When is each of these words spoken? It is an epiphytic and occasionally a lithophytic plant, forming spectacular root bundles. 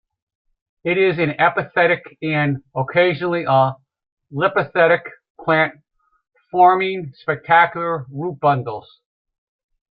It 0.83 0.97
is 0.97 1.19
an 1.19 1.35
epiphytic 1.37 2.17
and 2.23 2.63
occasionally 2.75 3.43
a 3.47 3.73
lithophytic 4.33 5.03
plant, 5.39 5.75
forming 6.49 7.13
spectacular 7.13 8.07
root 8.09 8.39
bundles. 8.39 8.99